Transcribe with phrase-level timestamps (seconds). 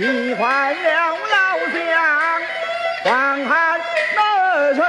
[0.00, 2.40] 你换了老乡
[3.04, 3.78] 王汉
[4.16, 4.80] 那人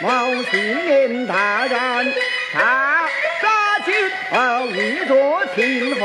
[0.00, 2.14] 某青年大人，
[2.50, 3.06] 他
[3.42, 3.92] 杀君
[4.30, 6.00] 王一作禽兽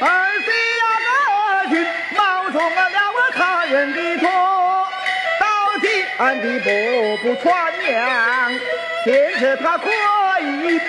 [0.00, 0.04] 而
[0.40, 0.50] 媳
[0.82, 0.94] 那
[1.70, 1.76] 个
[2.16, 2.80] 冒充了
[3.34, 4.28] 他人的错
[5.38, 5.46] 到
[5.80, 6.68] 西安的布
[7.22, 8.50] 谷川粮
[9.04, 9.88] 建设他可
[10.40, 10.80] 以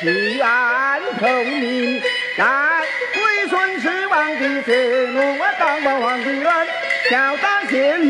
[0.00, 2.02] 弃暗投明
[2.38, 2.80] 但
[3.12, 6.44] 归顺十万的承诺，我当了皇帝人，
[7.10, 8.00] 小当先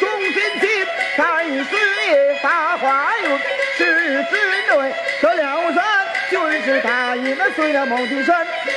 [0.00, 0.86] 忠心心，
[1.16, 1.76] 在事
[2.08, 3.38] 业发花运，
[3.76, 4.36] 是子
[4.68, 5.84] 内这梁山
[6.30, 8.34] 军师他应了随了孟帝身，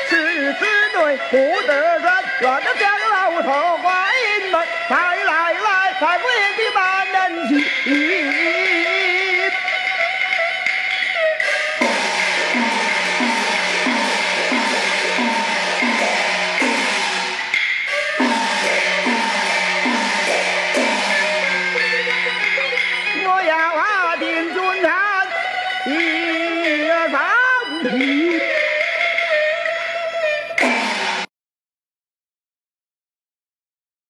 [0.10, 2.04] 是子内不得人，
[2.42, 4.08] 乱了将老头欢
[4.42, 6.26] 迎们，来来来，在我
[6.58, 8.69] 的满人齐。
[25.90, 27.20] 一上
[27.84, 28.59] 提。